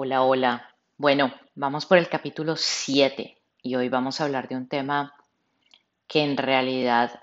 [0.00, 0.76] Hola, hola.
[0.96, 5.12] Bueno, vamos por el capítulo 7 y hoy vamos a hablar de un tema
[6.06, 7.20] que en realidad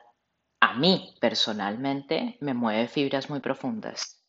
[0.60, 4.22] a mí personalmente me mueve fibras muy profundas.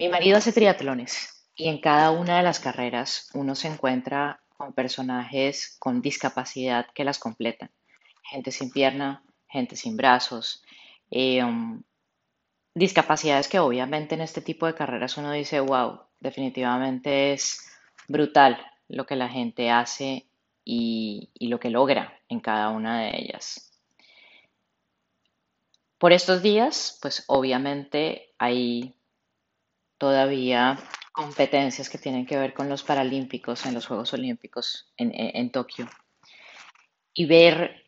[0.00, 4.72] Mi marido hace triatlones y en cada una de las carreras uno se encuentra con
[4.72, 7.70] personajes con discapacidad que las completan.
[8.24, 10.64] Gente sin pierna, gente sin brazos,
[11.08, 11.84] eh, um,
[12.78, 17.68] discapacidades que obviamente en este tipo de carreras uno dice, wow, definitivamente es
[18.06, 18.58] brutal
[18.88, 20.28] lo que la gente hace
[20.64, 23.72] y, lo que logra en cada una de ellas.
[25.98, 28.94] Por estos días, pues obviamente hay
[29.98, 30.78] todavía
[31.12, 35.88] competencias que tienen que ver con los Paralímpicos en los Juegos Olímpicos en- en Tokio.
[37.12, 37.84] Y ver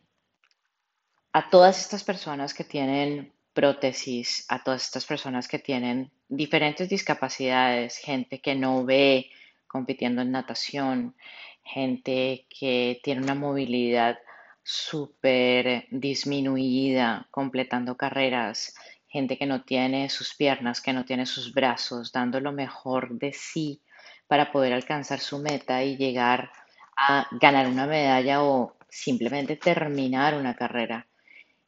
[1.31, 7.97] a todas estas personas que tienen prótesis, a todas estas personas que tienen diferentes discapacidades,
[7.97, 9.29] gente que no ve
[9.67, 11.15] compitiendo en natación,
[11.63, 14.19] gente que tiene una movilidad
[14.63, 18.75] súper disminuida completando carreras,
[19.07, 23.33] gente que no tiene sus piernas, que no tiene sus brazos, dando lo mejor de
[23.33, 23.81] sí
[24.27, 26.51] para poder alcanzar su meta y llegar
[26.95, 31.07] a ganar una medalla o simplemente terminar una carrera.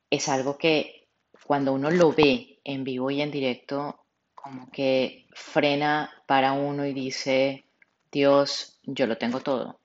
[0.09, 1.02] Es algo que
[1.45, 6.93] cuando uno lo ve en vivo y en directo, como que frena para uno y
[6.93, 7.65] dice,
[8.11, 9.79] Dios, yo lo tengo todo.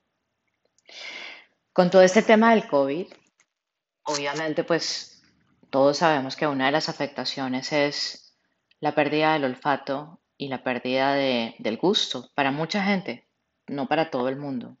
[1.73, 3.07] Con todo este tema del COVID,
[4.03, 5.23] obviamente pues
[5.69, 8.35] todos sabemos que una de las afectaciones es
[8.79, 13.27] la pérdida del olfato y la pérdida de- del gusto para mucha gente,
[13.67, 14.77] no para todo el mundo.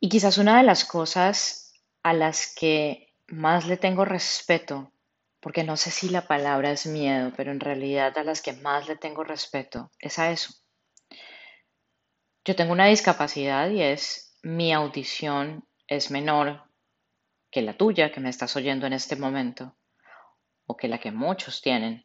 [0.00, 4.92] Y quizás una de las cosas a las que más le tengo respeto,
[5.40, 8.88] porque no sé si la palabra es miedo, pero en realidad a las que más
[8.88, 10.54] le tengo respeto es a eso.
[12.44, 16.62] Yo tengo una discapacidad y es mi audición es menor
[17.50, 19.76] que la tuya que me estás oyendo en este momento
[20.66, 22.04] o que la que muchos tienen.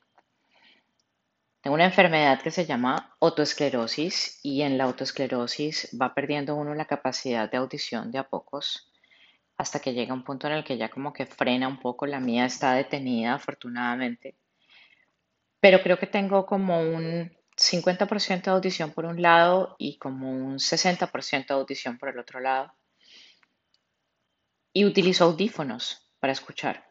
[1.61, 6.85] Tengo una enfermedad que se llama autoesclerosis y en la autoesclerosis va perdiendo uno la
[6.85, 8.90] capacidad de audición de a pocos
[9.61, 12.07] hasta que llega un punto en el que ya como que frena un poco.
[12.07, 14.35] La mía está detenida, afortunadamente,
[15.59, 20.57] pero creo que tengo como un 50% de audición por un lado y como un
[20.57, 22.73] 60% de audición por el otro lado.
[24.73, 26.89] Y utilizo audífonos para escuchar.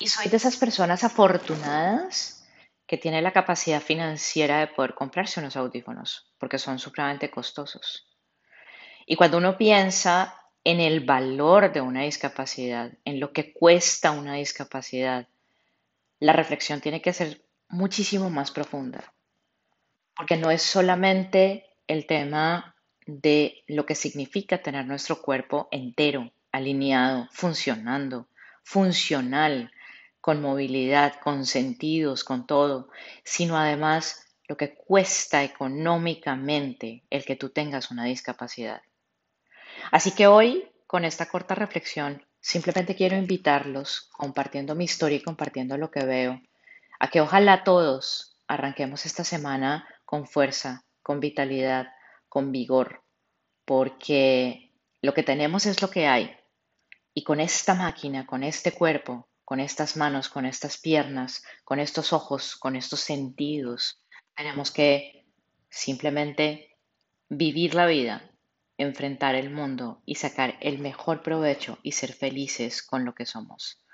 [0.00, 2.48] Y soy de esas personas afortunadas
[2.86, 8.08] que tienen la capacidad financiera de poder comprarse unos audífonos, porque son supremamente costosos.
[9.04, 14.34] Y cuando uno piensa en el valor de una discapacidad, en lo que cuesta una
[14.34, 15.28] discapacidad,
[16.20, 19.12] la reflexión tiene que ser muchísimo más profunda,
[20.16, 22.74] porque no es solamente el tema
[23.06, 28.28] de lo que significa tener nuestro cuerpo entero, alineado, funcionando,
[28.62, 29.72] funcional,
[30.20, 32.90] con movilidad, con sentidos, con todo,
[33.24, 38.82] sino además lo que cuesta económicamente el que tú tengas una discapacidad.
[39.90, 45.76] Así que hoy, con esta corta reflexión, simplemente quiero invitarlos, compartiendo mi historia y compartiendo
[45.76, 46.40] lo que veo,
[46.98, 51.88] a que ojalá todos arranquemos esta semana con fuerza, con vitalidad,
[52.28, 53.02] con vigor,
[53.64, 54.72] porque
[55.02, 56.36] lo que tenemos es lo que hay.
[57.14, 62.12] Y con esta máquina, con este cuerpo, con estas manos, con estas piernas, con estos
[62.12, 64.02] ojos, con estos sentidos,
[64.34, 65.26] tenemos que
[65.70, 66.76] simplemente
[67.28, 68.27] vivir la vida,
[68.78, 73.84] enfrentar el mundo y sacar el mejor provecho y ser felices con lo que somos.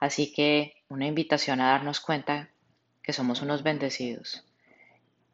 [0.00, 2.50] Así que una invitación a darnos cuenta
[3.02, 4.44] que somos unos bendecidos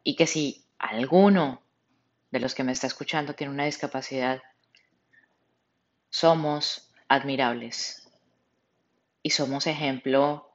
[0.03, 1.61] y que si alguno
[2.31, 4.41] de los que me está escuchando tiene una discapacidad,
[6.09, 8.09] somos admirables
[9.21, 10.51] y somos ejemplo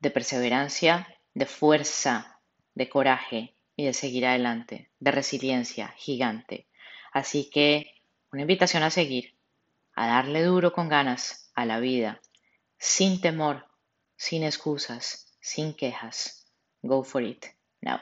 [0.00, 2.40] de perseverancia, de fuerza,
[2.74, 6.66] de coraje y de seguir adelante, de resiliencia gigante.
[7.16, 7.94] Así que
[8.30, 9.38] una invitación a seguir,
[9.94, 12.20] a darle duro con ganas a la vida,
[12.76, 13.66] sin temor,
[14.16, 16.46] sin excusas, sin quejas.
[16.82, 17.46] Go for it
[17.80, 18.00] now.